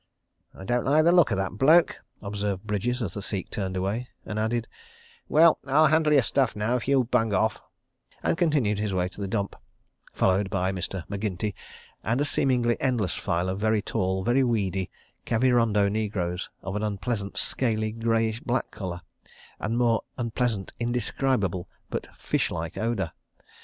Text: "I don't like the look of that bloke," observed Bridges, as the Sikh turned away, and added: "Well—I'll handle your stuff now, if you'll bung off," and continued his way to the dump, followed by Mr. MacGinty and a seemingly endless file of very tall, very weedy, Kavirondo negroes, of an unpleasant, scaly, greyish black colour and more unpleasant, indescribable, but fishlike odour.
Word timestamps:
"I 0.55 0.65
don't 0.65 0.83
like 0.85 1.03
the 1.03 1.11
look 1.11 1.29
of 1.29 1.37
that 1.37 1.59
bloke," 1.59 1.97
observed 2.23 2.65
Bridges, 2.65 3.03
as 3.03 3.13
the 3.13 3.21
Sikh 3.21 3.51
turned 3.51 3.77
away, 3.77 4.07
and 4.25 4.39
added: 4.39 4.67
"Well—I'll 5.29 5.85
handle 5.93 6.11
your 6.11 6.23
stuff 6.23 6.55
now, 6.55 6.75
if 6.75 6.87
you'll 6.87 7.03
bung 7.03 7.33
off," 7.33 7.61
and 8.23 8.35
continued 8.35 8.79
his 8.79 8.95
way 8.95 9.09
to 9.09 9.21
the 9.21 9.27
dump, 9.27 9.55
followed 10.11 10.49
by 10.49 10.71
Mr. 10.71 11.03
MacGinty 11.07 11.53
and 12.03 12.19
a 12.19 12.25
seemingly 12.25 12.81
endless 12.81 13.13
file 13.13 13.47
of 13.47 13.59
very 13.59 13.83
tall, 13.83 14.23
very 14.23 14.43
weedy, 14.43 14.89
Kavirondo 15.27 15.87
negroes, 15.87 16.49
of 16.63 16.75
an 16.75 16.81
unpleasant, 16.81 17.37
scaly, 17.37 17.91
greyish 17.91 18.39
black 18.39 18.71
colour 18.71 19.01
and 19.59 19.77
more 19.77 20.01
unpleasant, 20.17 20.73
indescribable, 20.79 21.69
but 21.91 22.07
fishlike 22.17 22.75
odour. 22.75 23.11